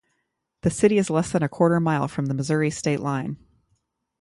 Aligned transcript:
The 0.63 0.71
city 0.71 0.97
is 0.97 1.11
less 1.11 1.31
than 1.31 1.43
a 1.43 1.47
quarter 1.47 1.79
mile 1.79 2.07
from 2.07 2.25
the 2.25 2.33
Missouri 2.33 2.71
state 2.71 3.01
line. 3.01 3.37